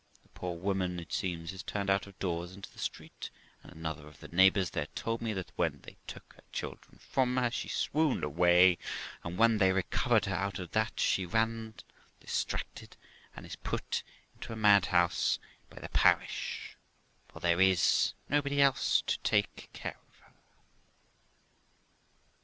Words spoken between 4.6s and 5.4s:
there told me,